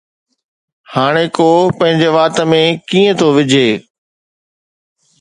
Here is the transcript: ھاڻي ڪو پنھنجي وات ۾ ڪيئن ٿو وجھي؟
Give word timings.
ھاڻي 0.93 1.25
ڪو 1.37 1.47
پنھنجي 1.77 2.09
وات 2.15 2.35
۾ 2.49 2.61
ڪيئن 2.89 3.09
ٿو 3.19 3.27
وجھي؟ 3.35 3.69